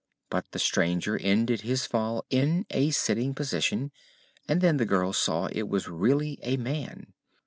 [0.31, 3.91] But the stranger ended his fall in a sitting position
[4.47, 7.13] and then the girl saw it was really a man.